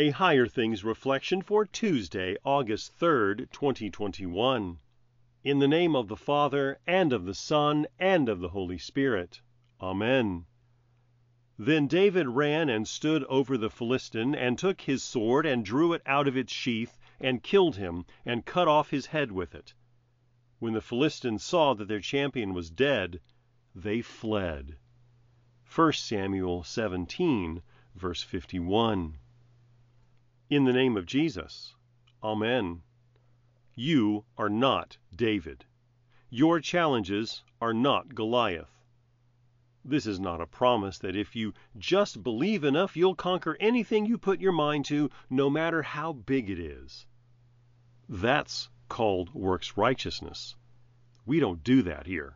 a 0.00 0.08
Higher 0.08 0.46
Things 0.46 0.82
reflection 0.82 1.42
for 1.42 1.66
Tuesday, 1.66 2.34
August 2.42 2.98
3rd, 2.98 3.50
2021. 3.50 4.78
In 5.44 5.58
the 5.58 5.68
name 5.68 5.94
of 5.94 6.08
the 6.08 6.16
Father, 6.16 6.78
and 6.86 7.12
of 7.12 7.26
the 7.26 7.34
Son, 7.34 7.86
and 7.98 8.26
of 8.30 8.40
the 8.40 8.48
Holy 8.48 8.78
Spirit. 8.78 9.42
Amen. 9.78 10.46
Then 11.58 11.86
David 11.86 12.28
ran 12.28 12.70
and 12.70 12.88
stood 12.88 13.24
over 13.24 13.58
the 13.58 13.68
Philistine, 13.68 14.34
and 14.34 14.58
took 14.58 14.80
his 14.80 15.02
sword, 15.02 15.44
and 15.44 15.66
drew 15.66 15.92
it 15.92 16.00
out 16.06 16.26
of 16.26 16.34
its 16.34 16.50
sheath, 16.50 16.98
and 17.20 17.42
killed 17.42 17.76
him, 17.76 18.06
and 18.24 18.46
cut 18.46 18.68
off 18.68 18.88
his 18.88 19.04
head 19.04 19.30
with 19.30 19.54
it. 19.54 19.74
When 20.60 20.72
the 20.72 20.80
Philistines 20.80 21.44
saw 21.44 21.74
that 21.74 21.88
their 21.88 22.00
champion 22.00 22.54
was 22.54 22.70
dead, 22.70 23.20
they 23.74 24.00
fled. 24.00 24.78
1 25.70 25.92
Samuel 25.92 26.62
17, 26.62 27.60
verse 27.94 28.22
51. 28.22 29.18
In 30.50 30.64
the 30.64 30.72
name 30.72 30.96
of 30.96 31.06
Jesus. 31.06 31.76
Amen. 32.24 32.82
You 33.76 34.24
are 34.36 34.48
not 34.48 34.98
David. 35.14 35.64
Your 36.28 36.58
challenges 36.58 37.44
are 37.60 37.72
not 37.72 38.16
Goliath. 38.16 38.82
This 39.84 40.06
is 40.06 40.18
not 40.18 40.40
a 40.40 40.48
promise 40.48 40.98
that 40.98 41.14
if 41.14 41.36
you 41.36 41.54
just 41.78 42.24
believe 42.24 42.64
enough, 42.64 42.96
you'll 42.96 43.14
conquer 43.14 43.56
anything 43.60 44.06
you 44.06 44.18
put 44.18 44.40
your 44.40 44.50
mind 44.50 44.86
to, 44.86 45.08
no 45.30 45.48
matter 45.48 45.82
how 45.82 46.12
big 46.12 46.50
it 46.50 46.58
is. 46.58 47.06
That's 48.08 48.68
called 48.88 49.32
works 49.32 49.76
righteousness. 49.76 50.56
We 51.24 51.38
don't 51.38 51.62
do 51.62 51.82
that 51.82 52.08
here. 52.08 52.34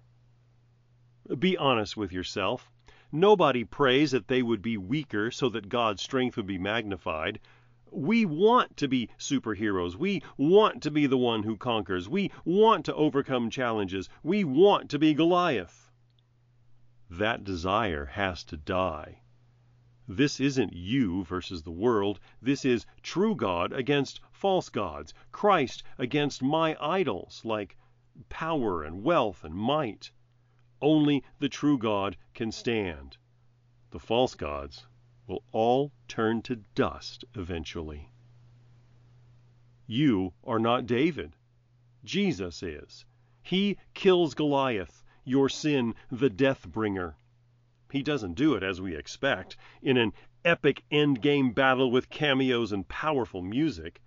Be 1.37 1.56
honest 1.56 1.97
with 1.97 2.12
yourself. 2.12 2.70
Nobody 3.11 3.65
prays 3.65 4.12
that 4.12 4.28
they 4.28 4.41
would 4.41 4.62
be 4.62 4.77
weaker 4.77 5.33
so 5.33 5.48
that 5.48 5.69
God's 5.69 6.01
strength 6.01 6.37
would 6.37 6.47
be 6.47 6.59
magnified. 6.59 7.41
We 7.97 8.25
want 8.25 8.77
to 8.79 8.89
be 8.89 9.09
superheroes. 9.19 9.95
We 9.95 10.21
want 10.37 10.83
to 10.83 10.91
be 10.91 11.07
the 11.07 11.16
one 11.16 11.45
who 11.45 11.56
conquers. 11.56 12.09
We 12.09 12.33
want 12.45 12.84
to 12.87 12.95
overcome 12.95 13.50
challenges. 13.50 14.09
We 14.25 14.42
want 14.42 14.91
to 14.91 14.98
be 14.98 15.14
Goliath. 15.14 15.92
That 17.09 17.45
desire 17.45 18.06
has 18.06 18.42
to 18.47 18.56
die. 18.56 19.22
This 20.09 20.41
isn't 20.41 20.72
you 20.72 21.22
versus 21.22 21.62
the 21.62 21.70
world. 21.70 22.19
This 22.42 22.65
is 22.65 22.84
true 23.00 23.37
God 23.37 23.72
against 23.72 24.20
false 24.33 24.69
gods, 24.69 25.15
Christ 25.31 25.84
against 25.97 26.42
my 26.42 26.77
idols 26.81 27.45
like 27.45 27.77
power 28.28 28.83
and 28.83 29.05
wealth 29.05 29.45
and 29.45 29.55
might. 29.55 30.11
Only 30.83 31.22
the 31.39 31.48
true 31.48 31.78
God 31.78 32.17
can 32.34 32.50
stand. 32.50 33.19
The 33.91 34.00
false 34.00 34.34
gods 34.34 34.84
will 35.27 35.42
all 35.53 35.92
turn 36.08 36.42
to 36.42 36.56
dust 36.75 37.25
eventually. 37.34 38.11
You 39.86 40.33
are 40.44 40.58
not 40.58 40.86
David. 40.86 41.36
Jesus 42.05 42.62
is. 42.62 43.05
He 43.42 43.78
kills 43.94 44.34
Goliath, 44.34 45.03
your 45.25 45.48
sin, 45.48 45.94
the 46.11 46.31
death 46.31 46.66
bringer. 46.66 47.16
He 47.91 48.03
doesn't 48.03 48.34
do 48.34 48.55
it 48.55 48.62
as 48.62 48.81
we 48.81 48.97
expect, 48.97 49.56
in 49.81 49.97
an 49.97 50.12
epic 50.44 50.83
endgame 50.91 51.55
battle 51.55 51.91
with 51.91 52.11
cameos 52.11 52.72
and 52.72 52.88
powerful 52.88 53.41
music. 53.41 54.03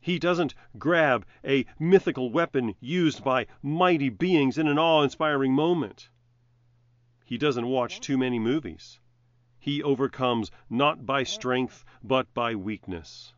He 0.00 0.18
doesn't 0.18 0.54
grab 0.78 1.26
a 1.44 1.66
mythical 1.78 2.30
weapon 2.30 2.74
used 2.80 3.22
by 3.22 3.46
mighty 3.62 4.08
beings 4.08 4.56
in 4.58 4.66
an 4.66 4.78
awe 4.78 5.02
inspiring 5.02 5.52
moment. 5.52 6.08
He 7.24 7.36
doesn't 7.36 7.66
watch 7.66 8.00
too 8.00 8.16
many 8.16 8.38
movies. 8.38 9.00
He 9.60 9.82
overcomes 9.82 10.50
not 10.70 11.04
by 11.04 11.24
strength, 11.24 11.84
but 12.02 12.32
by 12.32 12.54
weakness. 12.54 13.34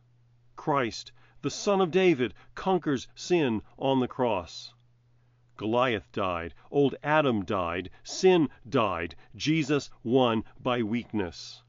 Christ, 0.55 1.11
the 1.41 1.49
Son 1.49 1.81
of 1.81 1.89
David, 1.89 2.33
conquers 2.53 3.07
sin 3.15 3.63
on 3.77 3.99
the 3.99 4.07
cross. 4.07 4.73
Goliath 5.57 6.11
died, 6.11 6.53
old 6.69 6.95
Adam 7.03 7.43
died, 7.43 7.89
sin 8.03 8.49
died, 8.67 9.15
Jesus 9.35 9.89
won 10.03 10.43
by 10.59 10.83
weakness. 10.83 11.63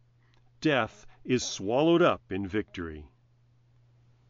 Death 0.60 1.06
is 1.24 1.42
swallowed 1.42 2.02
up 2.02 2.30
in 2.30 2.46
victory. 2.46 3.06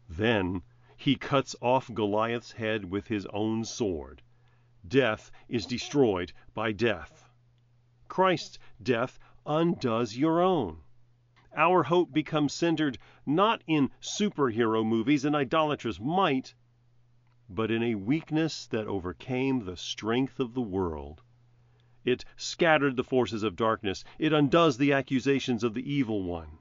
Then 0.09 0.63
he 0.97 1.17
cuts 1.17 1.57
off 1.61 1.93
Goliath's 1.93 2.53
head 2.53 2.85
with 2.85 3.09
his 3.09 3.27
own 3.27 3.65
sword. 3.65 4.23
Death 4.87 5.31
is 5.49 5.67
destroyed 5.67 6.33
by 6.55 6.71
death. 6.73 7.29
Christ's 8.09 8.59
death 8.83 9.19
undoes 9.45 10.17
your 10.17 10.41
own. 10.41 10.79
Our 11.57 11.83
hope 11.83 12.13
becomes 12.13 12.55
centered 12.55 12.97
not 13.27 13.63
in 13.67 13.91
superhero 14.01 14.87
movies 14.87 15.25
and 15.25 15.37
idolatrous 15.37 16.01
might, 16.01 16.55
but 17.49 17.71
in 17.71 17.83
a 17.83 17.95
weakness 17.97 18.67
that 18.69 18.87
overcame 18.87 19.65
the 19.65 19.77
strength 19.77 20.41
of 20.41 20.55
the 20.55 20.63
world. 20.63 21.23
It 22.05 22.25
scattered 22.37 22.97
the 22.97 23.05
forces 23.05 23.43
of 23.43 23.57
darkness. 23.57 24.05
It 24.19 24.33
undoes 24.33 24.79
the 24.79 24.93
accusations 24.93 25.65
of 25.65 25.75
the 25.75 25.93
evil 25.93 26.23
one. 26.23 26.59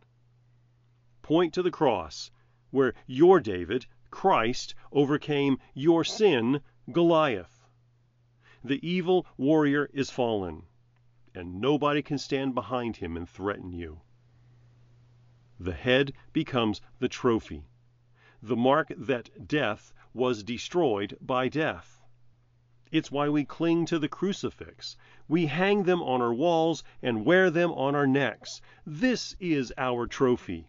Point 1.22 1.54
to 1.54 1.64
the 1.64 1.72
cross, 1.72 2.32
where 2.72 2.94
your 3.06 3.40
David, 3.40 3.86
Christ, 4.10 4.76
overcame 4.92 5.60
your 5.74 6.04
sin, 6.04 6.62
Goliath. 6.92 7.64
The 8.64 8.86
evil 8.86 9.26
warrior 9.38 9.90
is 9.94 10.10
fallen 10.10 10.64
and 11.34 11.62
nobody 11.62 12.02
can 12.02 12.18
stand 12.18 12.54
behind 12.54 12.98
him 12.98 13.16
and 13.16 13.30
threaten 13.30 13.72
you. 13.72 14.02
The 15.60 15.74
head 15.74 16.14
becomes 16.34 16.82
the 17.00 17.08
trophy, 17.08 17.64
the 18.42 18.56
mark 18.56 18.92
that 18.98 19.48
death 19.48 19.94
was 20.14 20.44
destroyed 20.44 21.18
by 21.22 21.48
death. 21.48 22.02
It's 22.92 23.12
why 23.12 23.30
we 23.30 23.46
cling 23.46 23.86
to 23.86 24.00
the 24.00 24.10
crucifix. 24.10 24.98
We 25.30 25.46
hang 25.46 25.84
them 25.84 26.02
on 26.02 26.22
our 26.22 26.34
walls 26.34 26.84
and 27.02 27.26
wear 27.26 27.50
them 27.50 27.72
on 27.72 27.96
our 27.96 28.08
necks. 28.08 28.60
This 28.86 29.36
is 29.40 29.72
our 29.78 30.08
trophy, 30.08 30.68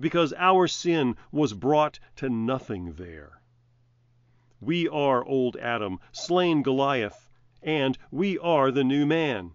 because 0.00 0.32
our 0.38 0.66
sin 0.66 1.16
was 1.30 1.52
brought 1.52 1.98
to 2.16 2.30
nothing 2.30 2.94
there. 2.94 3.42
We 4.60 4.88
are 4.88 5.22
old 5.24 5.56
Adam, 5.56 6.00
slain 6.12 6.62
Goliath, 6.62 7.28
and 7.62 7.98
we 8.10 8.38
are 8.38 8.70
the 8.70 8.84
new 8.84 9.04
man 9.04 9.52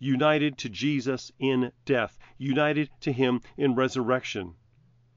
united 0.00 0.58
to 0.58 0.68
Jesus 0.68 1.30
in 1.38 1.70
death, 1.84 2.18
united 2.38 2.90
to 3.00 3.12
him 3.12 3.40
in 3.56 3.74
resurrection. 3.76 4.54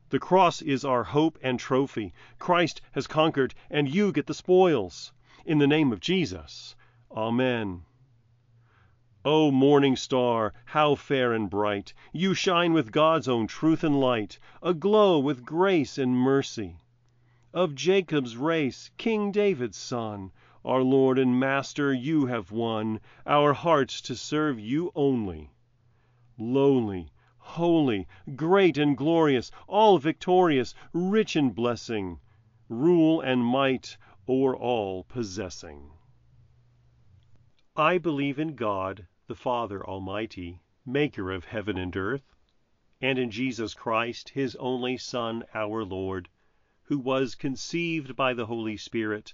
The 0.10 0.20
cross 0.20 0.62
is 0.62 0.86
our 0.86 1.06
hope 1.06 1.40
and 1.42 1.60
trophy. 1.60 2.14
Christ 2.38 2.82
has 2.92 3.08
conquered, 3.08 3.56
and 3.72 3.90
you 3.90 4.12
get 4.12 4.28
the 4.28 4.34
spoils. 4.36 5.12
In 5.46 5.58
the 5.58 5.66
name 5.66 5.92
of 5.92 6.02
Jesus. 6.02 6.76
Amen. 7.10 7.84
O 9.26 9.52
morning 9.52 9.96
star, 9.96 10.54
how 10.66 10.96
fair 10.96 11.32
and 11.32 11.50
bright! 11.50 11.94
You 12.12 12.34
shine 12.34 12.74
with 12.74 12.92
God's 12.92 13.30
own 13.30 13.48
truth 13.48 13.84
and 13.84 13.98
light, 13.98 14.38
aglow 14.62 15.18
with 15.18 15.46
grace 15.46 15.98
and 15.98 16.14
mercy. 16.14 16.78
Of 17.54 17.74
Jacob's 17.74 18.36
race, 18.36 18.92
King 18.98 19.32
David's 19.32 19.78
son, 19.78 20.32
our 20.66 20.82
Lord 20.82 21.20
and 21.20 21.38
Master, 21.38 21.94
you 21.94 22.28
have 22.28 22.50
won 22.50 23.02
Our 23.26 23.52
hearts 23.52 24.00
to 24.04 24.16
serve 24.16 24.58
you 24.58 24.94
only. 24.96 25.52
Lowly, 26.38 27.12
holy, 27.38 28.08
great 28.38 28.78
and 28.78 28.96
glorious, 28.96 29.52
All 29.68 29.98
victorious, 29.98 30.74
rich 30.94 31.36
in 31.36 31.50
blessing, 31.50 32.22
Rule 32.70 33.20
and 33.20 33.46
might 33.46 33.98
o'er 34.26 34.56
all 34.56 35.04
possessing. 35.04 35.92
I 37.76 37.98
believe 37.98 38.40
in 38.40 38.56
God, 38.56 39.08
the 39.28 39.36
Father 39.36 39.86
Almighty, 39.86 40.62
Maker 40.86 41.30
of 41.32 41.44
heaven 41.44 41.78
and 41.78 41.94
earth, 41.98 42.34
and 43.02 43.20
in 43.20 43.32
Jesus 43.32 43.74
Christ, 43.74 44.30
his 44.30 44.56
only 44.56 44.96
Son, 44.96 45.44
our 45.54 45.84
Lord, 45.84 46.30
who 46.84 47.00
was 47.00 47.36
conceived 47.36 48.16
by 48.16 48.34
the 48.34 48.46
Holy 48.46 48.78
Spirit 48.78 49.34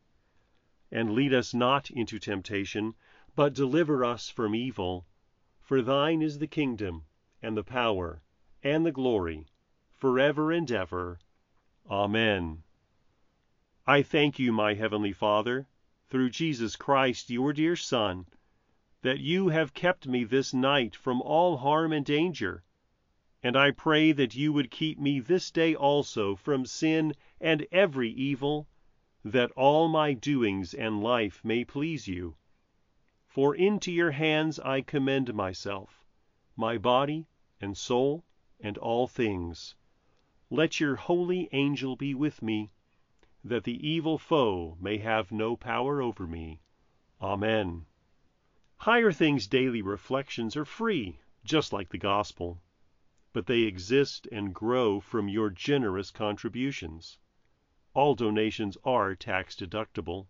And 0.91 1.13
lead 1.13 1.33
us 1.33 1.53
not 1.53 1.89
into 1.89 2.19
temptation, 2.19 2.95
but 3.35 3.53
deliver 3.53 4.03
us 4.03 4.29
from 4.29 4.53
evil. 4.53 5.05
For 5.59 5.81
thine 5.81 6.21
is 6.21 6.39
the 6.39 6.47
kingdom, 6.47 7.05
and 7.41 7.55
the 7.55 7.63
power, 7.63 8.21
and 8.61 8.85
the 8.85 8.91
glory, 8.91 9.47
forever 9.93 10.51
and 10.51 10.69
ever. 10.69 11.19
Amen. 11.89 12.63
I 13.87 14.01
thank 14.01 14.37
you, 14.37 14.51
my 14.51 14.73
heavenly 14.73 15.13
Father, 15.13 15.67
through 16.09 16.29
Jesus 16.29 16.75
Christ, 16.75 17.29
your 17.29 17.53
dear 17.53 17.75
Son, 17.75 18.25
that 19.01 19.19
you 19.19 19.47
have 19.47 19.73
kept 19.73 20.07
me 20.07 20.25
this 20.25 20.53
night 20.53 20.95
from 20.95 21.21
all 21.21 21.57
harm 21.57 21.93
and 21.93 22.05
danger, 22.05 22.63
and 23.41 23.55
I 23.55 23.71
pray 23.71 24.11
that 24.11 24.35
you 24.35 24.53
would 24.53 24.69
keep 24.69 24.99
me 24.99 25.19
this 25.19 25.49
day 25.49 25.73
also 25.73 26.35
from 26.35 26.65
sin 26.65 27.15
and 27.39 27.65
every 27.71 28.11
evil, 28.11 28.67
that 29.23 29.51
all 29.51 29.87
my 29.87 30.13
doings 30.13 30.73
and 30.73 31.03
life 31.03 31.45
may 31.45 31.63
please 31.63 32.07
you. 32.07 32.35
For 33.27 33.55
into 33.55 33.91
your 33.91 34.11
hands 34.11 34.59
I 34.59 34.81
commend 34.81 35.33
myself, 35.33 36.05
my 36.55 36.77
body 36.77 37.27
and 37.59 37.77
soul 37.77 38.25
and 38.59 38.77
all 38.79 39.07
things. 39.07 39.75
Let 40.49 40.79
your 40.79 40.95
holy 40.95 41.47
angel 41.51 41.95
be 41.95 42.13
with 42.13 42.41
me, 42.41 42.71
that 43.43 43.63
the 43.63 43.87
evil 43.87 44.17
foe 44.17 44.75
may 44.79 44.97
have 44.97 45.31
no 45.31 45.55
power 45.55 46.01
over 46.01 46.27
me. 46.27 46.61
Amen. 47.21 47.85
Higher 48.77 49.11
Things 49.11 49.47
Daily 49.47 49.83
Reflections 49.83 50.57
are 50.57 50.65
free, 50.65 51.19
just 51.43 51.71
like 51.71 51.89
the 51.89 51.97
Gospel, 51.97 52.61
but 53.33 53.45
they 53.45 53.61
exist 53.61 54.27
and 54.31 54.53
grow 54.53 54.99
from 54.99 55.29
your 55.29 55.51
generous 55.51 56.09
contributions. 56.09 57.19
All 57.93 58.15
donations 58.15 58.77
are 58.85 59.15
tax 59.15 59.53
deductible. 59.53 60.27